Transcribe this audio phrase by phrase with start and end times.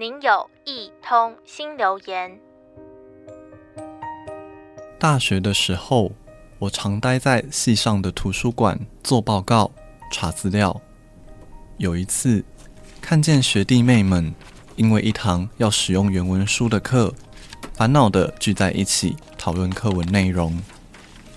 [0.00, 2.38] 您有一通新留言。
[4.96, 6.12] 大学的时候，
[6.60, 9.72] 我常待在系上的图书馆做报告、
[10.12, 10.80] 查资料。
[11.78, 12.44] 有一次，
[13.00, 14.32] 看见学弟妹们
[14.76, 17.12] 因为一堂要使用原文书的课，
[17.74, 20.62] 烦恼的聚在一起讨论课文内容。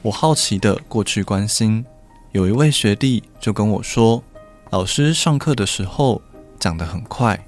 [0.00, 1.84] 我好奇的过去关心，
[2.32, 4.24] 有一位学弟就跟我说
[4.72, 6.22] ：“老师上课的时候
[6.58, 7.45] 讲得很快，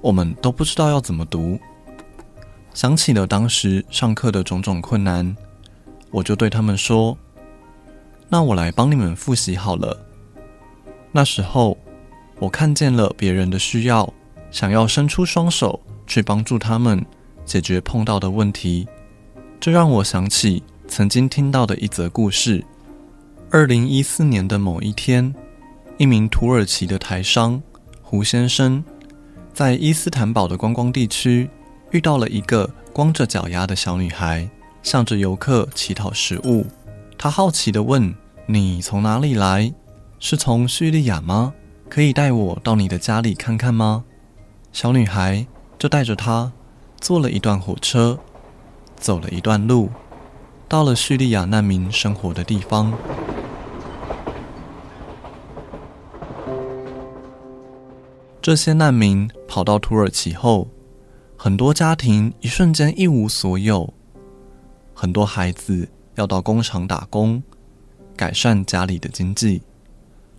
[0.00, 1.58] 我们都不知道要怎么读。”
[2.74, 5.36] 想起了当时上课的种种困难，
[6.10, 7.16] 我就对他们说
[8.28, 9.98] ：“那我来帮你们复习好了。”
[11.10, 11.76] 那时候，
[12.38, 14.12] 我看见了别人的需要，
[14.50, 17.04] 想要伸出双手去帮助他们
[17.44, 18.86] 解决碰到的问题，
[19.58, 20.62] 这让我想起。
[20.86, 22.64] 曾经听到的一则故事：
[23.50, 25.34] 二零一四年的某一天，
[25.98, 27.62] 一名土耳其的台商
[28.00, 28.82] 胡先生，
[29.58, 31.50] 在伊斯坦堡的观光地区
[31.90, 34.48] 遇到了一个光着脚丫的小女孩，
[34.84, 36.64] 向着游客乞讨食物。
[37.18, 38.14] 他好奇地问
[38.46, 39.74] ：“你从哪里来？
[40.20, 41.52] 是从叙利亚吗？
[41.88, 44.04] 可以带我到你的家里看看吗？”
[44.72, 45.44] 小女孩
[45.76, 46.52] 就带着他
[47.00, 48.16] 坐了一段火车，
[48.94, 49.90] 走了一段路。
[50.68, 52.92] 到了叙利亚难民生活的地方，
[58.48, 60.66] 这些难民跑到土耳其后，
[61.36, 63.92] 很多家庭一瞬间一无所有，
[64.94, 67.42] 很多孩子要到工厂打工，
[68.16, 69.60] 改善家里的经济。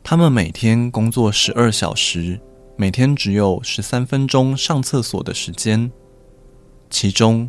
[0.02, 2.40] 他们每天工作十二小时，
[2.76, 5.92] 每天只有十三分钟上厕所的时间。
[6.90, 7.48] 其中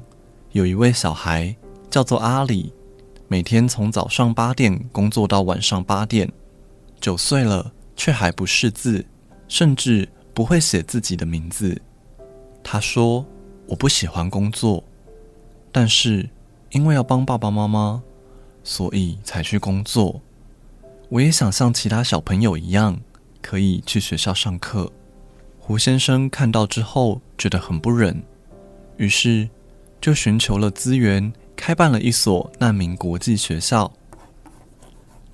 [0.53, 1.57] 有一位小孩。
[1.89, 2.71] 叫做阿里，
[3.29, 6.31] 每天从早上八点工作到晚上八点，
[7.01, 9.07] 九岁了却还不识字，
[9.49, 10.07] 甚至
[10.41, 11.79] 不会写自己的名字。
[12.65, 13.27] 他说
[13.69, 14.83] ：“我不喜欢工作，
[15.71, 16.31] 但是
[16.71, 18.03] 因为要帮爸爸妈妈，
[18.65, 20.23] 所以才去工作。
[21.11, 22.99] 我也想像其他小朋友一样，
[23.43, 24.91] 可以去学校上课。”
[25.61, 28.23] 胡先生看到之后觉得很不忍，
[28.97, 29.47] 于是
[30.01, 31.31] 就寻求了资源。
[31.55, 33.93] 开办了一所难民国际学校，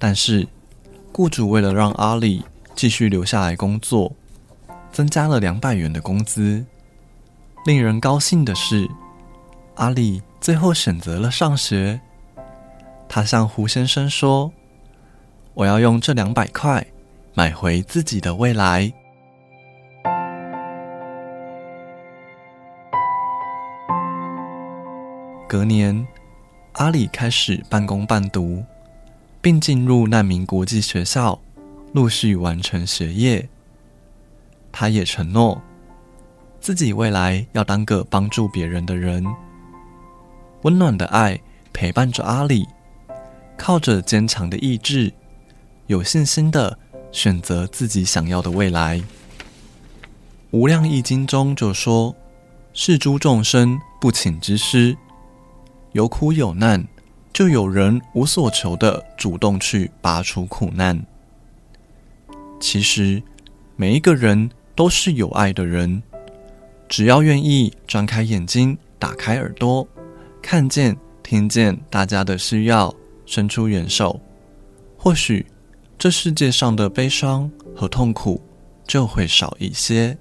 [0.00, 0.48] 但是
[1.12, 2.42] 雇主为了让阿里
[2.74, 4.12] 继续留下来工作，
[4.96, 6.64] 增加了两百元的工资。
[7.66, 8.88] 令人高兴的是，
[9.74, 12.00] 阿里最后选择了上学。
[13.06, 14.50] 他向胡先生说
[15.52, 16.86] ：“我要用这两百块
[17.34, 18.90] 买回自己的未来。”
[25.46, 26.06] 隔年，
[26.72, 28.64] 阿里开始半工半读，
[29.42, 31.38] 并进入难民国际学校，
[31.92, 33.46] 陆续完成学业。
[34.78, 35.58] 他也承诺，
[36.60, 39.24] 自己未来要当个帮助别人的人。
[40.64, 41.40] 温暖的爱
[41.72, 42.68] 陪伴着阿里，
[43.56, 45.10] 靠着坚强的意志，
[45.86, 46.78] 有信心的
[47.10, 48.98] 选择自己想要的未来。
[50.50, 52.14] 《无量义经》中就说
[52.74, 54.94] ：“是诸众生不请之师。”
[55.92, 56.86] 有苦有难，
[57.32, 61.02] 就有人无所求的主动去拔除苦难。
[62.60, 63.22] 其实，
[63.74, 66.02] 每一个人都是有爱的人，
[66.88, 69.88] 只要愿意张开眼睛、打开耳朵，
[70.42, 72.94] 看见、听见大家的需要，
[73.24, 74.20] 伸出援手，
[74.96, 75.46] 或许
[75.98, 78.40] 这世界上的悲伤和痛苦
[78.86, 80.18] 就会少一些。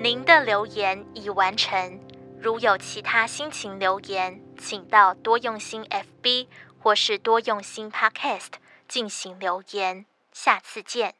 [0.00, 1.98] 您的留言已完成。
[2.38, 6.46] 如有其他心情留言，请到多用心 FB
[6.78, 8.52] 或是多用心 Podcast
[8.86, 10.06] 进行留言。
[10.32, 11.14] 下次见。